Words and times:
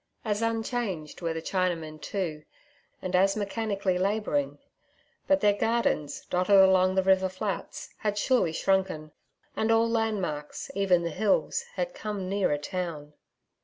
As 0.25 0.41
unchanged 0.41 1.21
were 1.21 1.35
the 1.35 1.43
Chinamen, 1.43 2.01
too, 2.01 2.43
and 3.03 3.15
as 3.15 3.37
mechanically 3.37 3.99
labouring, 3.99 4.57
but 5.27 5.41
their 5.41 5.53
gardens, 5.53 6.25
dotted 6.27 6.59
along 6.59 6.95
the 6.95 7.03
river 7.03 7.29
flats, 7.29 7.93
had 7.99 8.17
surely 8.17 8.51
shrunken, 8.51 9.11
and 9.55 9.71
all 9.71 9.87
landmarks, 9.87 10.71
even 10.73 11.03
the 11.03 11.11
hills, 11.11 11.63
had 11.75 11.93
come 11.93 12.27
nearer 12.27 12.57
town. 12.57 13.13